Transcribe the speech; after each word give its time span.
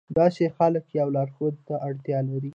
داسې 0.17 0.43
خلک 0.57 0.85
يوه 0.99 1.11
لارښود 1.15 1.55
ته 1.67 1.75
اړتيا 1.87 2.19
لري. 2.29 2.49